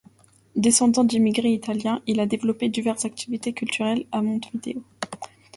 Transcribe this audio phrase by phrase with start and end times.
[0.55, 4.81] Descendant d'immigrés italiens, il a développé diverses activités culturelles à Montevideo.